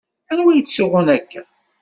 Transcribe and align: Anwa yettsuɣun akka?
Anwa 0.31 0.51
yettsuɣun 0.53 1.07
akka? 1.17 1.41